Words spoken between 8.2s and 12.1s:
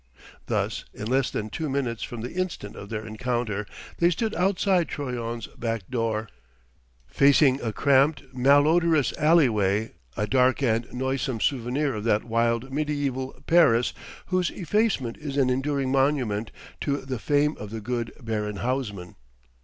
malodorous alley way a dark and noisome souvenir of